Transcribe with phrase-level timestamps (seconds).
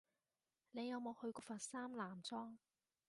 [0.71, 2.57] 你有冇去過佛山南莊？